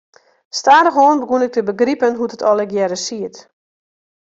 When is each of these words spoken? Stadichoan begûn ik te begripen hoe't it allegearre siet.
Stadichoan 0.59 1.21
begûn 1.23 1.45
ik 1.47 1.53
te 1.53 1.61
begripen 1.69 2.17
hoe't 2.19 2.35
it 2.37 2.45
allegearre 2.49 2.99
siet. 3.05 3.35